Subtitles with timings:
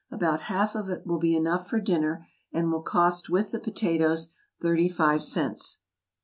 [0.09, 4.33] About half of it will be enough for dinner, and will cost, with the potatoes,
[4.59, 5.81] thirty five cents.